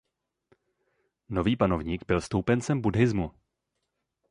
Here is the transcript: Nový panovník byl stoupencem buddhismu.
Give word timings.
Nový 1.29 1.55
panovník 1.57 2.05
byl 2.07 2.21
stoupencem 2.21 2.81
buddhismu. 2.81 3.31